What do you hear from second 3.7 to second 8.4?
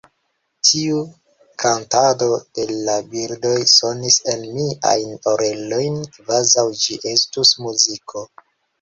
sonis en miajn orelojn, kvazaŭ ĝi estus muziko.